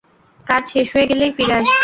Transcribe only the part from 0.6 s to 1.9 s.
শেষ হয়ে গেলেই ফিরে আসব।